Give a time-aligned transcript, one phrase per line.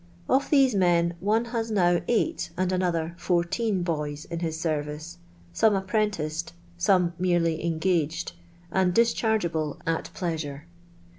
[0.27, 5.17] Of tliese men, one has now eight and another fourteen boys in his r^ervice,
[5.53, 8.31] some apprenticed, some merely" engaged"
[8.71, 10.65] and di*chaigealile at pleasure.